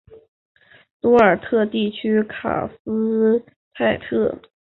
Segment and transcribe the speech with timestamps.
[0.99, 4.35] 多尔特地区卡斯泰特。